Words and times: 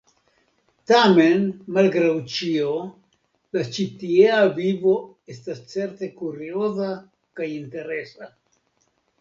Tamen, 0.91 1.43
malgraŭ 1.77 2.13
ĉio, 2.35 2.71
la 3.57 3.63
ĉitiea 3.77 4.41
vivo 4.57 4.97
estas 5.35 5.63
certe 5.75 6.11
kurioza 6.23 6.89
kaj 7.39 7.53
interesa. 7.61 8.35